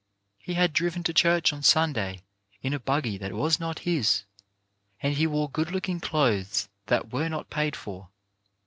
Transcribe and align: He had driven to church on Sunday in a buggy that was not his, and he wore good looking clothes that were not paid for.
He 0.39 0.55
had 0.55 0.73
driven 0.73 1.03
to 1.03 1.13
church 1.13 1.53
on 1.53 1.61
Sunday 1.61 2.23
in 2.63 2.73
a 2.73 2.79
buggy 2.79 3.19
that 3.19 3.33
was 3.33 3.59
not 3.59 3.77
his, 3.85 4.23
and 4.99 5.13
he 5.13 5.27
wore 5.27 5.47
good 5.47 5.69
looking 5.69 5.99
clothes 5.99 6.67
that 6.87 7.13
were 7.13 7.29
not 7.29 7.51
paid 7.51 7.75
for. 7.75 8.09